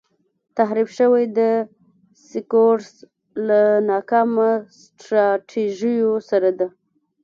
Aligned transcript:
تحریف 0.57 0.89
شوی 0.97 1.23
دسکورس 1.37 2.91
له 3.47 3.61
ناکامه 3.89 4.49
سټراټیژیو 4.87 6.11
سره 6.29 6.49
دی. 6.59 6.67